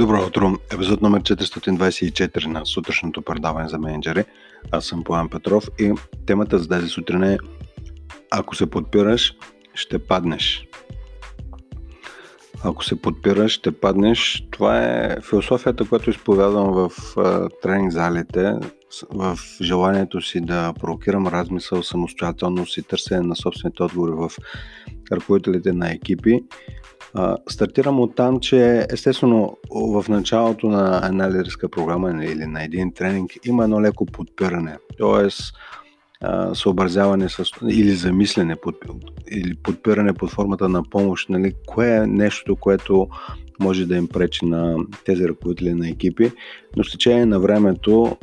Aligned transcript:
Добро 0.00 0.26
утро! 0.26 0.52
Епизод 0.74 1.02
номер 1.02 1.22
424 1.22 2.46
на 2.46 2.66
сутрешното 2.66 3.22
предаване 3.22 3.68
за 3.68 3.78
менеджери. 3.78 4.24
Аз 4.70 4.84
съм 4.84 5.04
Поян 5.04 5.28
Петров 5.28 5.68
и 5.78 5.92
темата 6.26 6.58
за 6.58 6.68
тази 6.68 6.88
сутрин 6.88 7.22
е 7.22 7.38
Ако 8.30 8.56
се 8.56 8.70
подпираш, 8.70 9.34
ще 9.74 9.98
паднеш. 9.98 10.66
Ако 12.64 12.84
се 12.84 13.02
подпираш, 13.02 13.52
ще 13.52 13.72
паднеш. 13.72 14.46
Това 14.50 14.84
е 14.84 15.16
философията, 15.30 15.88
която 15.88 16.10
изповядвам 16.10 16.72
в 16.72 16.90
тренинг 17.62 17.92
залите, 17.92 18.54
в 19.10 19.38
желанието 19.62 20.22
си 20.22 20.40
да 20.40 20.72
провокирам 20.80 21.26
размисъл, 21.26 21.82
самостоятелност 21.82 22.76
и 22.76 22.82
търсене 22.82 23.20
на 23.20 23.36
собствените 23.36 23.82
отговори 23.82 24.12
в 24.12 24.30
ръководителите 25.12 25.72
на 25.72 25.92
екипи 25.92 26.40
стартирам 27.48 28.00
от 28.00 28.14
там, 28.14 28.40
че 28.40 28.86
естествено 28.90 29.56
в 29.70 30.04
началото 30.08 30.68
на 30.68 31.00
една 31.04 31.30
лидерска 31.30 31.68
програма 31.68 32.24
или 32.24 32.46
на 32.46 32.64
един 32.64 32.92
тренинг 32.92 33.30
има 33.46 33.64
едно 33.64 33.82
леко 33.82 34.06
подпиране. 34.06 34.76
Тоест, 34.98 35.54
съобразяване 36.54 37.28
с, 37.28 37.44
или 37.68 37.90
замислене 37.90 38.56
под, 38.56 38.74
или 39.30 39.54
подпиране 39.54 40.12
под 40.12 40.30
формата 40.30 40.68
на 40.68 40.82
помощ, 40.82 41.28
нали, 41.28 41.54
кое 41.66 41.96
е 41.96 42.06
нещото, 42.06 42.56
което 42.56 43.08
може 43.60 43.86
да 43.86 43.96
им 43.96 44.08
пречи 44.08 44.44
на 44.44 44.76
тези 45.04 45.28
ръководители 45.28 45.74
на 45.74 45.88
екипи, 45.88 46.32
но 46.76 46.84
с 46.84 46.92
течение 46.92 47.26
на 47.26 47.40
времето 47.40 48.16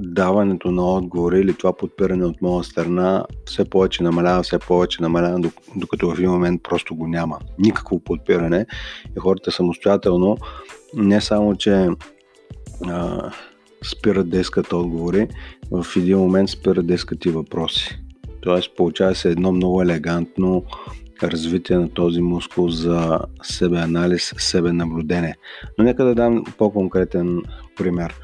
даването 0.00 0.70
на 0.70 0.94
отговори 0.94 1.40
или 1.40 1.54
това 1.54 1.72
подпиране 1.72 2.24
от 2.24 2.42
моя 2.42 2.64
страна 2.64 3.24
все 3.46 3.64
повече 3.64 4.02
намалява, 4.02 4.42
все 4.42 4.58
повече 4.58 5.02
намалява, 5.02 5.50
докато 5.76 6.10
в 6.10 6.18
един 6.18 6.30
момент 6.30 6.62
просто 6.62 6.94
го 6.94 7.06
няма. 7.06 7.38
Никакво 7.58 8.00
подпиране 8.00 8.66
и 9.16 9.20
хората 9.20 9.52
самостоятелно 9.52 10.36
не 10.94 11.20
само, 11.20 11.56
че 11.56 11.88
а, 12.86 13.30
спират 13.84 14.30
да 14.30 14.38
искат 14.38 14.72
отговори, 14.72 15.28
в 15.70 15.86
един 15.96 16.18
момент 16.18 16.48
спират 16.48 16.86
да 16.86 16.94
искат 16.94 17.24
и 17.24 17.30
въпроси. 17.30 17.98
Тоест 18.40 18.76
получава 18.76 19.14
се 19.14 19.30
едно 19.30 19.52
много 19.52 19.82
елегантно 19.82 20.64
развитие 21.22 21.76
на 21.76 21.88
този 21.88 22.20
мускул 22.20 22.68
за 22.68 23.18
себе 23.42 23.78
анализ, 23.78 24.34
себе 24.38 24.72
наблюдение. 24.72 25.36
Но 25.78 25.84
нека 25.84 26.04
да 26.04 26.14
дам 26.14 26.44
по-конкретен 26.58 27.42
пример. 27.76 28.14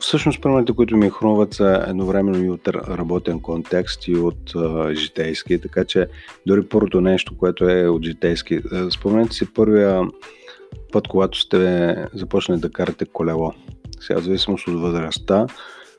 Всъщност 0.00 0.42
примерите, 0.42 0.72
които 0.72 0.96
ми 0.96 1.10
хрумват 1.10 1.54
са 1.54 1.84
едновременно 1.88 2.44
и 2.44 2.50
от 2.50 2.68
работен 2.68 3.40
контекст 3.40 4.08
и 4.08 4.16
от 4.16 4.54
а, 4.56 4.94
житейски, 4.94 5.60
така 5.60 5.84
че 5.84 6.06
дори 6.46 6.68
първото 6.68 7.00
нещо, 7.00 7.36
което 7.38 7.68
е 7.68 7.88
от 7.88 8.04
житейски. 8.04 8.60
Спомнете 8.90 9.34
си 9.34 9.54
първия 9.54 10.02
път, 10.92 11.08
когато 11.08 11.40
сте 11.40 11.96
започнали 12.14 12.60
да 12.60 12.70
карате 12.70 13.04
колело. 13.04 13.52
Сега, 14.00 14.20
в 14.20 14.24
зависимост 14.24 14.68
от 14.68 14.80
възрастта, 14.80 15.46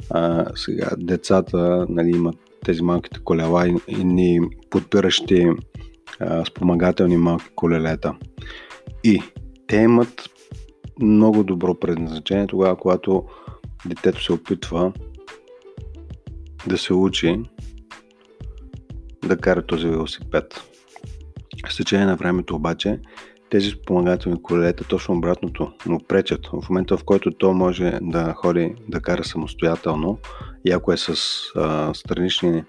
а, 0.09 0.45
сега 0.55 0.89
децата 0.97 1.85
нали, 1.89 2.09
имат 2.09 2.35
тези 2.65 2.81
малките 2.81 3.19
колела 3.23 3.67
и, 3.67 3.75
и 3.87 4.03
ни 4.03 4.39
подпиращи 4.69 5.47
а, 6.19 6.45
спомагателни 6.45 7.17
малки 7.17 7.49
колелета. 7.55 8.15
И 9.03 9.21
те 9.67 9.77
имат 9.77 10.29
много 11.01 11.43
добро 11.43 11.79
предназначение 11.79 12.47
тогава, 12.47 12.75
когато 12.75 13.23
детето 13.85 14.23
се 14.23 14.33
опитва 14.33 14.93
да 16.67 16.77
се 16.77 16.93
учи 16.93 17.39
да 19.25 19.37
кара 19.37 19.65
този 19.65 19.87
велосипед. 19.87 20.63
С 21.69 21.77
течение 21.77 22.05
на 22.05 22.15
времето 22.15 22.55
обаче 22.55 22.99
тези 23.49 23.69
спомагателни 23.69 24.41
колелета 24.43 24.83
точно 24.83 25.15
обратното 25.15 25.73
му 25.85 25.99
пречат. 26.07 26.47
В 26.47 26.69
момента 26.69 26.97
в 26.97 27.03
който 27.03 27.31
то 27.31 27.53
може 27.53 27.99
да 28.01 28.33
ходи 28.33 28.75
да 28.89 29.01
кара 29.01 29.23
самостоятелно 29.23 30.19
и 30.65 30.71
ако 30.71 30.93
е 30.93 30.97
с 30.97 31.15
а, 31.55 31.93
странични 31.93 32.63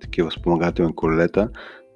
такива 0.00 0.30
спомагателни 0.30 0.94
колелета, 0.94 1.48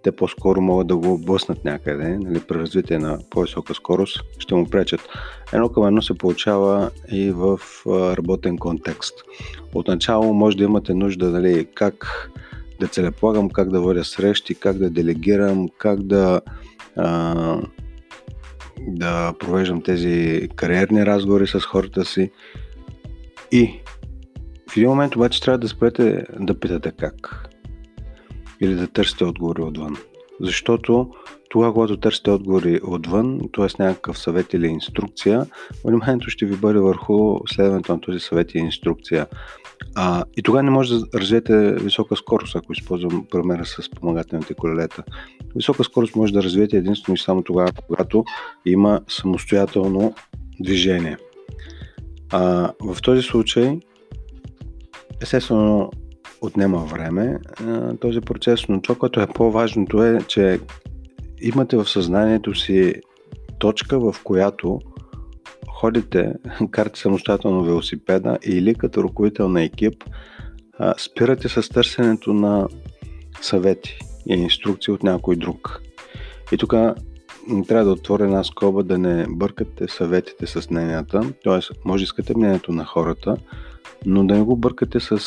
те 0.04 0.12
по-скоро 0.12 0.60
могат 0.60 0.86
да 0.86 0.96
го 0.96 1.18
блъснат 1.18 1.64
някъде, 1.64 2.18
нали, 2.18 2.40
при 2.40 2.58
развитие 2.58 2.98
на 2.98 3.18
по-висока 3.30 3.74
скорост 3.74 4.20
ще 4.38 4.54
му 4.54 4.70
пречат. 4.70 5.00
Едно 5.52 5.68
към 5.68 5.86
едно 5.86 6.02
се 6.02 6.14
получава 6.14 6.90
и 7.12 7.30
в 7.30 7.60
работен 7.86 8.58
контекст. 8.58 9.14
Отначало 9.74 10.34
може 10.34 10.56
да 10.56 10.64
имате 10.64 10.94
нужда 10.94 11.30
нали, 11.30 11.68
как 11.74 12.30
да 12.80 12.86
целеполагам, 12.86 13.50
как 13.50 13.70
да 13.70 13.80
водя 13.80 14.04
срещи, 14.04 14.54
как 14.54 14.78
да 14.78 14.90
делегирам, 14.90 15.68
как 15.78 16.02
да, 16.02 16.40
а, 16.96 17.60
да 18.80 19.34
провеждам 19.38 19.82
тези 19.82 20.48
кариерни 20.56 21.06
разговори 21.06 21.46
с 21.46 21.60
хората 21.60 22.04
си. 22.04 22.30
И 23.52 23.80
в 24.70 24.76
един 24.76 24.88
момент 24.88 25.16
обаче 25.16 25.40
трябва 25.40 25.58
да 25.58 25.68
спрете 25.68 26.26
да 26.40 26.60
питате 26.60 26.92
как 26.98 27.48
или 28.60 28.74
да 28.74 28.86
търсите 28.86 29.24
отговори 29.24 29.62
отвън. 29.62 29.96
Защото 30.40 31.10
тогава, 31.50 31.72
когато 31.72 31.96
търсите 31.96 32.30
отговори 32.30 32.80
отвън, 32.84 33.40
т.е. 33.52 33.82
някакъв 33.82 34.18
съвет 34.18 34.52
или 34.52 34.66
инструкция, 34.66 35.46
вниманието 35.84 36.30
ще 36.30 36.46
ви 36.46 36.56
бъде 36.56 36.78
върху 36.78 37.38
следването 37.46 37.92
на 37.92 38.00
този 38.00 38.18
съвет 38.18 38.54
и 38.54 38.58
инструкция. 38.58 39.26
А, 39.94 40.24
и 40.36 40.42
тогава 40.42 40.62
не 40.62 40.70
може 40.70 40.98
да 40.98 41.06
развиете 41.20 41.74
висока 41.74 42.16
скорост, 42.16 42.56
ако 42.56 42.72
използвам 42.72 43.26
примера 43.30 43.66
с 43.66 43.82
спомагателните 43.82 44.54
колелета. 44.54 45.04
Висока 45.56 45.84
скорост 45.84 46.16
може 46.16 46.32
да 46.32 46.42
развиете 46.42 46.76
единствено 46.76 47.14
и 47.14 47.18
само 47.18 47.42
тогава, 47.42 47.72
когато 47.86 48.24
има 48.66 49.00
самостоятелно 49.08 50.14
движение. 50.60 51.16
А, 52.32 52.72
в 52.80 53.02
този 53.02 53.22
случай, 53.22 53.78
естествено, 55.22 55.90
отнема 56.44 56.78
време 56.78 57.38
този 58.00 58.20
процес, 58.20 58.68
но 58.68 58.82
това, 58.82 58.94
което 58.94 59.20
е 59.20 59.26
по-важното 59.26 60.02
е, 60.02 60.18
че 60.28 60.60
имате 61.40 61.76
в 61.76 61.88
съзнанието 61.88 62.54
си 62.54 62.94
точка, 63.58 64.00
в 64.00 64.16
която 64.24 64.80
ходите, 65.68 66.34
карате 66.70 67.00
самостоятелно 67.00 67.64
велосипеда 67.64 68.38
или 68.46 68.74
като 68.74 69.04
ръководител 69.04 69.48
на 69.48 69.62
екип, 69.62 70.04
спирате 70.98 71.48
с 71.48 71.68
търсенето 71.68 72.32
на 72.32 72.68
съвети 73.40 73.98
и 74.28 74.34
инструкции 74.34 74.92
от 74.92 75.02
някой 75.02 75.36
друг. 75.36 75.80
И 76.52 76.56
тук 76.56 76.74
трябва 77.68 77.84
да 77.84 77.90
отворя 77.90 78.24
една 78.24 78.44
скоба 78.44 78.82
да 78.82 78.98
не 78.98 79.26
бъркате 79.28 79.88
съветите 79.88 80.46
с 80.46 80.70
мненията, 80.70 81.20
т.е. 81.44 81.74
може 81.84 82.04
искате 82.04 82.36
мнението 82.36 82.72
на 82.72 82.84
хората, 82.84 83.36
но 84.06 84.26
да 84.26 84.34
не 84.34 84.42
го 84.42 84.56
бъркате 84.56 85.00
с 85.00 85.18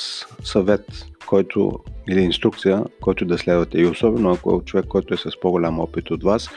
съвет, 0.44 0.86
който 1.26 1.72
или 2.10 2.22
инструкция, 2.22 2.84
който 3.02 3.26
да 3.26 3.38
следвате. 3.38 3.78
И 3.78 3.86
особено 3.86 4.32
ако 4.32 4.56
е 4.56 4.66
човек, 4.66 4.86
който 4.86 5.14
е 5.14 5.18
с 5.18 5.40
по-голям 5.42 5.80
опит 5.80 6.12
от 6.12 6.24
вас, 6.24 6.50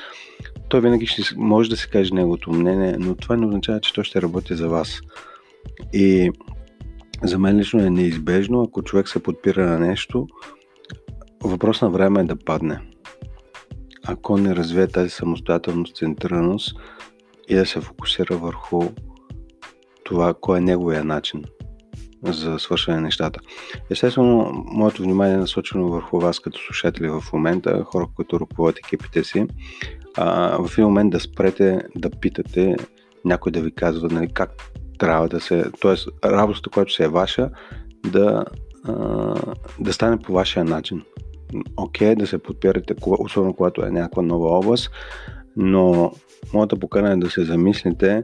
той 0.69 0.81
винаги 0.81 1.07
ще 1.07 1.23
може 1.37 1.71
да 1.71 1.77
се 1.77 1.89
каже 1.89 2.15
неговото 2.15 2.53
мнение, 2.53 2.97
но 2.99 3.15
това 3.15 3.37
не 3.37 3.47
означава, 3.47 3.81
че 3.81 3.95
той 3.95 4.05
ще 4.05 4.23
работи 4.23 4.55
за 4.55 4.69
вас. 4.69 5.01
И 5.93 6.31
за 7.23 7.39
мен 7.39 7.59
лично 7.59 7.81
е 7.81 7.91
неизбежно, 7.91 8.63
ако 8.63 8.83
човек 8.83 9.09
се 9.09 9.23
подпира 9.23 9.67
на 9.67 9.79
нещо, 9.79 10.27
въпрос 11.43 11.83
на 11.83 11.91
време 11.91 12.21
е 12.21 12.25
да 12.25 12.37
падне. 12.37 12.81
Ако 14.07 14.39
не 14.39 14.57
развие 14.57 14.87
тази 14.87 15.11
самостоятелност, 15.11 15.97
центрираност 15.97 16.77
и 17.49 17.55
да 17.55 17.67
се 17.67 17.81
фокусира 17.81 18.37
върху 18.37 18.83
това, 20.05 20.35
кой 20.41 20.59
е 20.59 20.61
неговия 20.61 21.05
начин 21.05 21.45
за 22.25 22.59
свършване 22.59 22.97
на 22.97 23.03
нещата. 23.03 23.41
Естествено, 23.91 24.65
моето 24.73 25.03
внимание 25.03 25.35
е 25.35 25.39
насочено 25.39 25.89
върху 25.89 26.21
вас 26.21 26.41
като 26.41 26.61
слушатели 26.61 27.09
в 27.09 27.25
момента, 27.33 27.85
хора, 27.85 28.07
които 28.17 28.41
ръководят 28.41 28.79
екипите 28.79 29.25
си. 29.25 29.47
А, 30.17 30.57
в 30.63 30.72
един 30.72 30.84
момент 30.84 31.11
да 31.11 31.21
спрете 31.21 31.81
да 31.97 32.11
питате 32.11 32.77
някой 33.25 33.53
да 33.53 33.61
ви 33.61 33.75
казва 33.75 34.09
нали, 34.09 34.28
как 34.34 34.51
трябва 34.99 35.28
да 35.28 35.41
се... 35.41 35.65
Тоест, 35.81 36.09
работата, 36.25 36.71
която 36.71 36.93
се 36.93 37.05
е 37.05 37.09
ваша, 37.09 37.51
да, 38.07 38.45
а, 38.84 39.34
да 39.81 39.93
стане 39.93 40.19
по 40.19 40.33
вашия 40.33 40.65
начин. 40.65 41.03
Окей, 41.77 42.13
okay, 42.13 42.19
да 42.19 42.27
се 42.27 42.39
подпирате, 42.39 42.95
особено 43.07 43.55
когато 43.55 43.84
е 43.84 43.91
някаква 43.91 44.23
нова 44.23 44.49
област, 44.49 44.91
но 45.57 46.13
моята 46.55 46.77
покана 46.77 47.13
е 47.13 47.17
да 47.17 47.31
се 47.31 47.45
замислите 47.45 48.23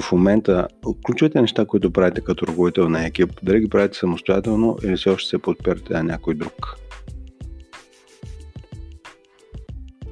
в 0.00 0.12
момента, 0.12 0.68
ключовите 1.06 1.40
неща, 1.40 1.66
които 1.66 1.90
правите 1.90 2.20
като 2.20 2.46
ръководител 2.46 2.88
на 2.88 3.06
екип, 3.06 3.30
дали 3.42 3.60
ги 3.60 3.68
правите 3.68 3.98
самостоятелно 3.98 4.76
или 4.84 4.96
все 4.96 5.10
още 5.10 5.28
се 5.28 5.38
подпирате 5.38 5.92
на 5.92 6.02
някой 6.02 6.34
друг. 6.34 6.78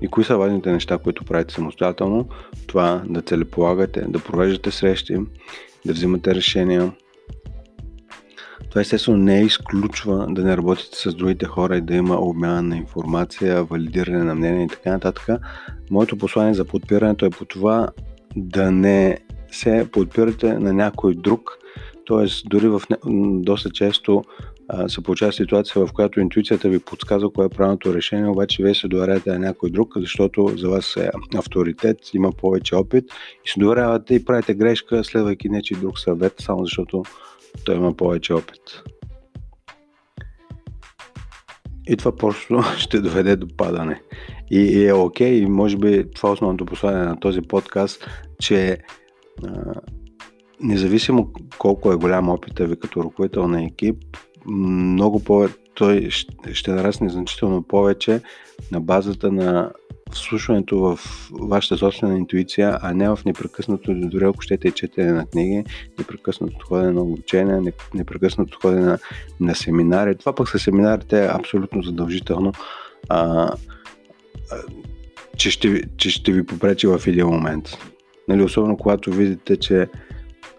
И 0.03 0.09
кои 0.09 0.25
са 0.25 0.37
важните 0.37 0.73
неща, 0.73 0.99
които 0.99 1.25
правите 1.25 1.55
самостоятелно? 1.55 2.29
Това 2.67 3.03
да 3.09 3.23
целеполагате, 3.23 4.01
да 4.09 4.19
провеждате 4.19 4.71
срещи, 4.71 5.17
да 5.87 5.93
взимате 5.93 6.35
решения. 6.35 6.93
Това 8.77 8.83
естествено 8.83 9.19
не 9.19 9.41
изключва 9.41 10.27
да 10.31 10.45
не 10.45 10.57
работите 10.57 10.99
с 10.99 11.15
другите 11.15 11.47
хора 11.47 11.77
и 11.77 11.81
да 11.81 11.95
има 11.95 12.21
обмяна 12.21 12.63
на 12.63 12.77
информация, 12.77 13.65
валидиране 13.65 14.25
на 14.25 14.35
мнение 14.35 14.65
и 14.65 14.69
така 14.69 14.91
нататък. 14.91 15.29
Моето 15.91 16.19
послание 16.19 16.55
за 16.55 16.65
подпирането 16.65 17.27
е 17.27 17.31
по 17.31 17.45
това 17.45 17.89
да 18.37 18.71
не 18.71 19.19
се 19.51 19.89
подпирате 19.93 20.59
на 20.59 20.73
някой 20.73 21.15
друг, 21.15 21.51
т.е. 22.07 22.49
дори 22.49 22.69
в 22.69 22.83
доста 23.43 23.71
често 23.71 24.25
а, 24.69 24.89
се 24.89 25.03
получава 25.03 25.33
ситуация, 25.33 25.87
в 25.87 25.93
която 25.93 26.21
интуицията 26.21 26.69
ви 26.69 26.79
подсказва 26.79 27.33
кое 27.33 27.47
е 27.47 27.49
правилното 27.49 27.95
решение, 27.95 28.27
обаче 28.27 28.63
вие 28.63 28.75
се 28.75 28.89
доверяте 28.89 29.33
на 29.33 29.39
някой 29.39 29.71
друг, 29.71 29.93
защото 29.97 30.53
за 30.57 30.69
вас 30.69 30.97
е 30.97 31.11
авторитет, 31.37 31.99
има 32.15 32.33
повече 32.33 32.75
опит 32.75 33.05
и 33.45 33.51
се 33.51 33.61
доверявате 33.61 34.15
и 34.15 34.25
правите 34.25 34.55
грешка, 34.55 35.05
следвайки 35.05 35.49
нечи 35.49 35.75
друг 35.75 35.99
съвет, 35.99 36.35
само 36.39 36.65
защото 36.65 37.03
той 37.65 37.77
има 37.77 37.95
повече 37.95 38.35
опит. 38.35 38.83
И 41.89 41.97
това 41.97 42.17
просто 42.17 42.63
ще 42.79 43.01
доведе 43.01 43.37
до 43.37 43.47
падане. 43.57 44.01
И, 44.51 44.87
е 44.87 44.93
окей, 44.93 45.35
и 45.35 45.47
може 45.47 45.77
би 45.77 46.11
това 46.15 46.29
е 46.29 46.33
основното 46.33 46.67
послание 46.67 47.05
на 47.05 47.21
този 47.21 47.41
подкаст, 47.43 48.07
че 48.41 48.79
а, 49.47 49.75
независимо 50.61 51.33
колко 51.59 51.93
е 51.93 51.97
голям 51.97 52.29
опита 52.29 52.67
ви 52.67 52.81
като 52.81 53.05
ръководител 53.05 53.49
на 53.49 53.65
екип, 53.65 53.97
много 54.47 55.25
повече, 55.25 55.55
той 55.75 56.09
ще 56.53 56.71
нарасне 56.71 57.09
значително 57.09 57.63
повече 57.63 58.21
на 58.73 58.81
базата 58.81 59.33
на 59.33 59.73
вслушването 60.13 60.79
в 60.79 60.99
вашата 61.33 61.77
собствена 61.77 62.19
интуиция, 62.19 62.79
а 62.83 62.95
не 62.95 63.09
в 63.09 63.19
непрекъснато, 63.27 63.95
дори 63.95 64.25
ако 64.25 64.41
щете 64.41 64.71
четене 64.71 65.13
на 65.13 65.27
книги, 65.27 65.65
непрекъснато 65.99 66.67
ходене 66.67 66.93
на 66.93 67.03
обучение, 67.03 67.73
непрекъснато 67.95 68.59
ходене 68.63 68.85
на, 68.85 68.99
на 69.41 69.55
семинари. 69.55 70.17
Това 70.17 70.35
пък 70.35 70.49
са 70.49 70.59
семинарите 70.59 71.25
е 71.25 71.29
абсолютно 71.33 71.83
задължително, 71.83 72.53
а, 73.09 73.19
а, 73.21 73.53
че, 75.37 75.51
ще, 75.51 75.83
че 75.97 76.11
ще 76.11 76.33
ви 76.33 76.47
попречи 76.47 76.87
в 76.87 77.03
един 77.07 77.27
момент. 77.27 77.79
Нали, 78.29 78.43
особено 78.43 78.77
когато 78.77 79.13
видите, 79.13 79.57
че 79.57 79.89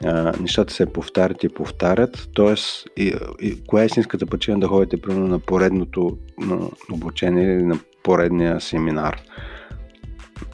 а, 0.06 0.34
нещата 0.40 0.74
се 0.74 0.86
повтарят 0.86 1.44
и 1.44 1.50
повтарят, 1.50 2.30
т.е. 2.36 2.56
И, 3.02 3.14
и, 3.42 3.64
коя 3.68 3.84
е 3.84 3.86
истинската 3.86 4.26
причина 4.26 4.60
да 4.60 4.68
ходите 4.68 5.02
примерно 5.02 5.28
на 5.28 5.40
поредното 5.40 6.18
на 6.38 6.60
обучение 6.92 7.44
или 7.44 7.64
на 7.64 7.80
поредния 8.08 8.62
семинар? 8.62 9.22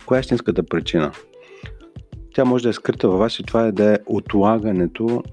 Коя 0.06 0.18
е 0.18 0.22
истинската 0.22 0.64
причина? 0.64 1.12
Тя 2.36 2.46
може 2.46 2.64
да 2.64 2.70
е 2.70 2.74
скрита 2.74 3.10
във 3.10 3.20
вас 3.20 3.40
и 3.40 3.44
това 3.44 3.66
е 3.66 3.72
да 3.72 3.94
е 3.94 3.98
отлагането 4.06 5.24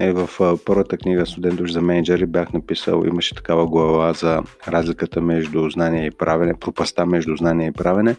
е, 0.00 0.12
в 0.12 0.28
първата 0.64 0.96
книга 0.96 1.26
Студент 1.26 1.60
за 1.64 1.82
менеджери 1.82 2.26
бях 2.26 2.52
написал, 2.52 3.04
имаше 3.06 3.34
такава 3.34 3.66
глава 3.66 4.12
за 4.12 4.42
разликата 4.68 5.20
между 5.20 5.70
знание 5.70 6.06
и 6.06 6.10
правене, 6.10 6.54
пропаста 6.60 7.06
между 7.06 7.36
знание 7.36 7.68
и 7.68 7.72
правене 7.72 8.16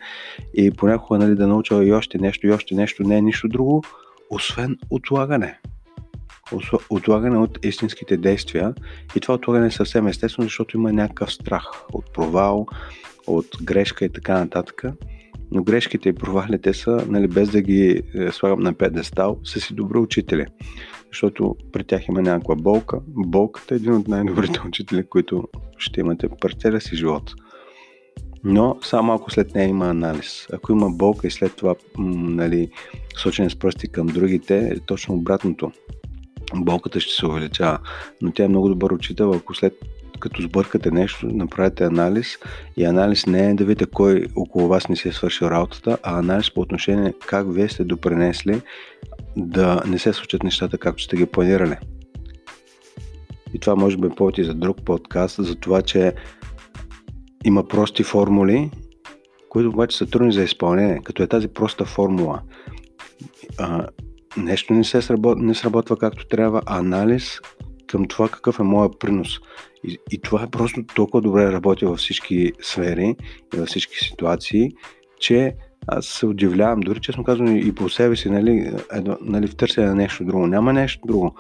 и 0.54 0.71
понякога 0.71 1.19
нали, 1.19 1.36
да 1.36 1.48
науча 1.48 1.83
и 1.83 1.94
още 1.94 2.18
нещо, 2.18 2.48
и 2.48 2.51
още 2.51 2.75
нещо, 2.75 3.04
не 3.04 3.18
е 3.18 3.21
нищо 3.21 3.48
друго, 3.48 3.83
освен 4.30 4.77
отлагане. 4.89 5.60
Отлагане 6.89 7.37
от 7.37 7.65
истинските 7.65 8.17
действия. 8.17 8.73
И 9.15 9.19
това 9.19 9.33
отлагане 9.33 9.67
е 9.67 9.71
съвсем 9.71 10.07
естествено, 10.07 10.45
защото 10.45 10.77
има 10.77 10.93
някакъв 10.93 11.33
страх 11.33 11.63
от 11.93 12.13
провал, 12.13 12.65
от 13.27 13.47
грешка 13.63 14.05
и 14.05 14.09
така 14.09 14.39
нататък. 14.39 14.83
Но 15.51 15.63
грешките 15.63 16.09
и 16.09 16.13
провалите 16.13 16.73
са, 16.73 17.05
нали, 17.07 17.27
без 17.27 17.49
да 17.49 17.61
ги 17.61 18.01
е, 18.15 18.31
слагам 18.31 18.59
на 18.59 18.73
педестал, 18.73 19.39
са 19.43 19.59
си 19.59 19.73
добри 19.73 19.97
учители. 19.97 20.45
Защото 21.11 21.55
при 21.71 21.83
тях 21.83 22.07
има 22.07 22.21
някаква 22.21 22.55
болка. 22.55 22.99
Болката 23.07 23.73
е 23.73 23.77
един 23.77 23.93
от 23.93 24.07
най-добрите 24.07 24.59
учители, 24.67 25.03
които 25.03 25.47
ще 25.77 25.99
имате 25.99 26.27
през 26.41 26.53
целия 26.55 26.81
си 26.81 26.95
живот 26.95 27.33
но 28.43 28.77
само 28.81 29.13
ако 29.13 29.31
след 29.31 29.55
нея 29.55 29.67
има 29.67 29.89
анализ. 29.89 30.47
Ако 30.53 30.71
има 30.71 30.89
болка 30.89 31.27
и 31.27 31.31
след 31.31 31.55
това 31.55 31.75
нали, 31.97 32.69
сочене 33.17 33.49
с 33.49 33.55
пръсти 33.55 33.87
към 33.87 34.07
другите, 34.07 34.57
е 34.57 34.79
точно 34.79 35.15
обратното. 35.15 35.71
Болката 36.55 37.00
ще 37.00 37.13
се 37.13 37.25
увеличава, 37.25 37.79
но 38.21 38.31
тя 38.31 38.44
е 38.44 38.47
много 38.47 38.69
добър 38.69 38.91
учител, 38.91 39.33
ако 39.33 39.55
след 39.55 39.73
като 40.19 40.41
сбъркате 40.41 40.91
нещо, 40.91 41.27
направите 41.27 41.83
анализ 41.83 42.38
и 42.77 42.85
анализ 42.85 43.25
не 43.25 43.50
е 43.50 43.53
да 43.53 43.65
видите 43.65 43.85
кой 43.85 44.25
около 44.35 44.67
вас 44.67 44.89
не 44.89 44.95
си 44.95 45.07
е 45.07 45.11
свършил 45.11 45.45
работата, 45.45 45.97
а 46.03 46.19
анализ 46.19 46.53
по 46.53 46.61
отношение 46.61 47.13
как 47.27 47.53
вие 47.53 47.69
сте 47.69 47.83
допренесли 47.83 48.61
да 49.38 49.81
не 49.88 50.00
се 50.00 50.13
случат 50.13 50.44
нещата 50.44 50.77
както 50.77 51.03
сте 51.03 51.17
ги 51.17 51.25
планирали. 51.25 51.77
И 53.53 53.59
това 53.59 53.75
може 53.75 53.97
би 53.97 54.07
е 54.07 54.15
повече 54.15 54.44
за 54.44 54.53
друг 54.53 54.77
подкаст, 54.85 55.45
за 55.45 55.55
това, 55.55 55.81
че 55.81 56.13
има 57.45 57.67
прости 57.67 58.03
формули, 58.03 58.71
които 59.50 59.69
обаче 59.69 59.97
са 59.97 60.05
трудни 60.05 60.33
за 60.33 60.44
изпълнение, 60.44 61.01
като 61.03 61.23
е 61.23 61.27
тази 61.27 61.47
проста 61.47 61.85
формула. 61.85 62.41
Нещо 64.38 64.74
не 64.74 64.83
се 64.83 65.01
сработва, 65.01 65.44
не 65.44 65.56
сработва 65.56 65.97
както 65.97 66.27
трябва, 66.27 66.62
анализ 66.65 67.39
към 67.88 68.06
това 68.06 68.30
какъв 68.30 68.59
е 68.59 68.63
моят 68.63 69.00
принос. 69.00 69.39
И, 69.88 69.97
и 70.12 70.21
това 70.21 70.44
е 70.44 70.50
просто 70.50 70.83
толкова 70.95 71.21
добре 71.21 71.51
работи 71.51 71.85
във 71.85 71.97
всички 71.97 72.51
сфери 72.62 73.15
и 73.53 73.57
във 73.57 73.68
всички 73.68 73.97
ситуации, 73.97 74.71
че 75.19 75.56
аз 75.88 76.06
се 76.06 76.25
удивлявам, 76.25 76.80
дори 76.80 77.00
честно 77.01 77.24
казвам 77.24 77.57
и 77.57 77.75
по 77.75 77.89
себе 77.89 78.15
си, 78.15 78.30
нали, 78.30 78.74
едно, 78.91 79.18
нали, 79.21 79.47
в 79.47 79.56
търсене 79.56 79.88
на 79.88 79.95
нещо 79.95 80.25
друго. 80.25 80.47
Няма 80.47 80.74
нещо 80.74 81.01
друго 81.07 81.36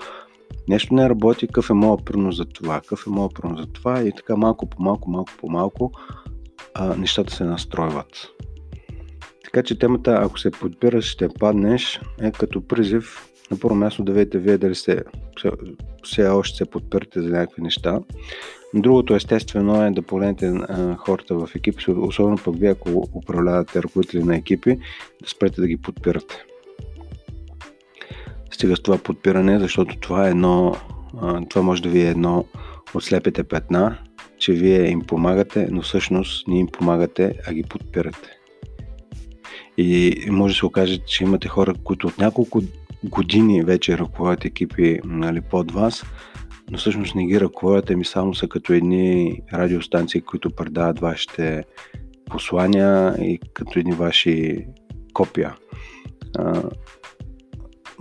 нещо 0.67 0.93
не 0.93 1.09
работи, 1.09 1.47
какъв 1.47 1.69
е 1.69 1.73
моят 1.73 2.05
принос 2.05 2.37
за 2.37 2.45
това, 2.45 2.81
какъв 2.81 3.07
е 3.07 3.09
моят 3.09 3.33
принос 3.33 3.59
за 3.59 3.67
това 3.67 4.01
и 4.01 4.11
така 4.11 4.35
малко 4.35 4.65
по 4.65 4.83
малко, 4.83 5.11
малко 5.11 5.31
по 5.37 5.49
малко 5.49 5.91
а, 6.73 6.95
нещата 6.95 7.33
се 7.33 7.43
настройват. 7.43 8.27
Така 9.43 9.63
че 9.63 9.79
темата, 9.79 10.19
ако 10.21 10.39
се 10.39 10.51
подбираш, 10.51 11.05
ще 11.05 11.29
паднеш, 11.39 12.01
е 12.21 12.31
като 12.31 12.67
призив 12.67 13.29
на 13.51 13.59
първо 13.59 13.75
място 13.75 14.03
да 14.03 14.11
видите 14.11 14.39
вие 14.39 14.57
дали 14.57 14.75
сте 14.75 15.03
все 16.03 16.27
още 16.27 16.57
се 16.57 16.65
подпирате 16.65 17.21
за 17.21 17.29
някакви 17.29 17.61
неща. 17.61 17.99
Другото 18.73 19.15
естествено 19.15 19.85
е 19.85 19.91
да 19.91 20.01
погледнете 20.01 20.53
хората 20.97 21.35
в 21.35 21.49
екипи, 21.55 21.91
особено 21.91 22.37
пък 22.45 22.55
вие 22.59 22.69
ако 22.69 23.09
управлявате 23.13 23.83
ръководители 23.83 24.23
на 24.23 24.35
екипи, 24.35 24.79
да 25.23 25.29
спрете 25.29 25.61
да 25.61 25.67
ги 25.67 25.77
подпирате 25.77 26.45
стига 28.63 28.75
с 28.75 28.79
това 28.79 28.97
подпиране, 28.97 29.59
защото 29.59 29.97
това 29.97 30.27
е 30.27 30.29
едно, 30.29 30.75
това 31.49 31.61
може 31.61 31.83
да 31.83 31.89
ви 31.89 32.01
е 32.01 32.09
едно 32.09 32.45
от 32.93 33.03
слепите 33.03 33.43
петна, 33.43 33.97
че 34.37 34.53
вие 34.53 34.89
им 34.89 35.01
помагате, 35.01 35.67
но 35.71 35.81
всъщност 35.81 36.47
не 36.47 36.59
им 36.59 36.67
помагате, 36.67 37.39
а 37.47 37.53
ги 37.53 37.63
подпирате. 37.63 38.29
И 39.77 40.25
може 40.29 40.53
да 40.53 40.57
се 40.59 40.65
окаже, 40.65 40.97
че 40.97 41.23
имате 41.23 41.47
хора, 41.47 41.73
които 41.83 42.07
от 42.07 42.17
няколко 42.17 42.61
години 43.03 43.63
вече 43.63 43.97
ръководят 43.97 44.45
екипи 44.45 44.99
нали, 45.03 45.41
под 45.41 45.71
вас, 45.71 46.03
но 46.71 46.77
всъщност 46.77 47.15
не 47.15 47.25
ги 47.25 47.39
ръководят, 47.39 47.89
ами 47.89 48.05
само 48.05 48.35
са 48.35 48.47
като 48.47 48.73
едни 48.73 49.41
радиостанции, 49.53 50.21
които 50.21 50.49
предават 50.49 50.99
вашите 50.99 51.63
послания 52.25 53.15
и 53.19 53.39
като 53.53 53.79
едни 53.79 53.91
ваши 53.91 54.65
копия 55.13 55.55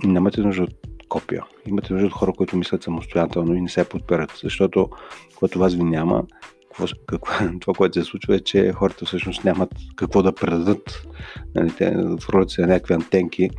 нямате 0.04 0.40
нужда 0.40 0.62
от 0.62 0.74
копия. 1.08 1.44
Имате 1.66 1.92
нужда 1.92 2.06
от 2.06 2.12
хора, 2.12 2.32
които 2.32 2.56
мислят 2.56 2.82
самостоятелно 2.82 3.54
и 3.54 3.60
не 3.60 3.68
се 3.68 3.88
подпират, 3.88 4.40
защото 4.42 4.90
когато 5.34 5.58
вас 5.58 5.74
ви 5.74 5.84
няма, 5.84 6.24
какво, 6.72 6.86
какво, 7.06 7.32
това, 7.60 7.74
което 7.74 8.02
се 8.02 8.10
случва 8.10 8.34
е, 8.34 8.40
че 8.40 8.72
хората 8.72 9.06
всъщност 9.06 9.44
нямат 9.44 9.70
какво 9.96 10.22
да 10.22 10.34
предадат. 10.34 11.06
Нали, 11.54 11.72
те 11.78 11.94
ролята 12.32 12.52
си 12.52 12.60
на 12.60 12.66
някакви 12.66 12.94
антенки, 12.94 13.50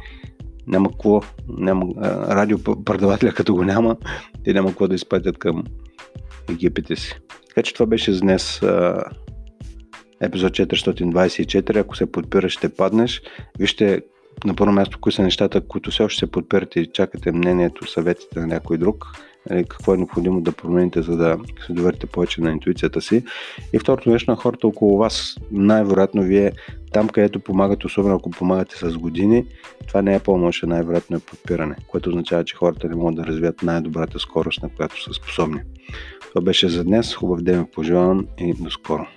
няма 0.67 0.91
какво, 0.91 1.22
няма, 1.48 1.86
радиопредавателя 2.29 3.34
като 3.34 3.55
го 3.55 3.63
няма, 3.63 3.98
те 4.43 4.53
няма 4.53 4.70
какво 4.70 4.88
да 4.88 4.96
изпратят 4.96 5.38
към 5.38 5.63
екипите 6.50 6.96
си. 6.96 7.20
Така 7.48 7.62
че 7.63 7.74
това 7.74 7.86
беше 7.86 8.13
за 8.13 8.22
днес 8.22 8.62
епизод 10.22 10.53
424. 10.53 11.79
Ако 11.79 11.96
се 11.96 12.12
подпираш, 12.12 12.53
ще 12.53 12.70
паднеш. 12.70 13.22
Вижте 13.60 14.01
на 14.46 14.55
първо 14.55 14.74
място, 14.74 14.98
кои 15.01 15.12
са 15.12 15.22
нещата, 15.22 15.67
които 15.67 15.91
все 15.91 16.03
още 16.03 16.20
се 16.20 16.32
подпирате 16.32 16.79
и 16.79 16.91
чакате 16.91 17.32
мнението, 17.32 17.91
съветите 17.91 18.39
на 18.39 18.48
някой 18.48 18.77
друг, 18.77 19.05
нали, 19.50 19.65
какво 19.69 19.93
е 19.93 19.97
необходимо 19.97 20.41
да 20.41 20.51
промените, 20.51 21.01
за 21.01 21.17
да 21.17 21.38
се 21.67 21.73
доверите 21.73 22.07
повече 22.07 22.41
на 22.41 22.51
интуицията 22.51 23.01
си. 23.01 23.23
И 23.73 23.79
второто 23.79 24.09
нещо 24.09 24.31
на 24.31 24.38
хората 24.38 24.67
около 24.67 24.97
вас, 24.97 25.38
най-вероятно 25.51 26.23
вие 26.23 26.51
там, 26.91 27.09
където 27.09 27.39
помагате, 27.39 27.88
особено 27.88 28.15
ако 28.15 28.29
помагате 28.29 28.77
с 28.77 28.97
години, 28.97 29.45
това 29.88 30.01
не 30.01 30.15
е 30.15 30.19
помощ, 30.19 30.63
а 30.63 30.67
най-вероятно 30.67 31.17
е 31.17 31.19
подпиране, 31.19 31.75
което 31.88 32.09
означава, 32.09 32.45
че 32.45 32.55
хората 32.55 32.89
не 32.89 32.95
могат 32.95 33.15
да 33.15 33.25
развият 33.25 33.63
най-добрата 33.63 34.19
скорост, 34.19 34.63
на 34.63 34.69
която 34.69 35.03
са 35.03 35.13
способни. 35.13 35.62
Това 36.29 36.41
беше 36.41 36.69
за 36.69 36.83
днес. 36.83 37.15
Хубав 37.15 37.41
ден 37.41 37.67
пожелавам 37.73 38.27
и 38.38 38.53
до 38.53 38.71
скоро. 38.71 39.07